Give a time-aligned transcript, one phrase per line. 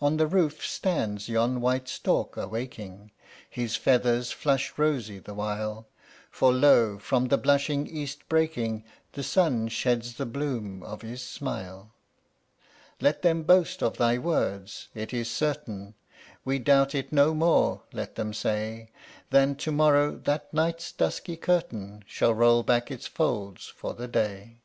[0.00, 3.12] On the roof stands yon white stork awaking,
[3.48, 5.86] His feathers flush rosy the while,
[6.32, 6.98] For, lo!
[6.98, 11.92] from the blushing east breaking, The sun sheds the bloom of his smile.
[13.00, 15.94] Let them boast of thy word, "It is certain;
[16.44, 18.90] We doubt it no more," let them say,
[19.30, 24.56] "Than to morrow that night's dusky curtain Shall roll back its folds for the day."